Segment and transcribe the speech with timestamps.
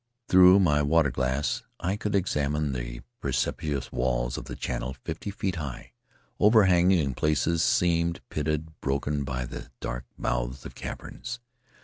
[0.27, 5.57] Through my water glass I could examine the precipitous walls of the channel— fifty feet
[5.57, 5.91] high,
[6.39, 11.39] overhanging in places, seamed, pitted, broken by the dark mouths of caverns.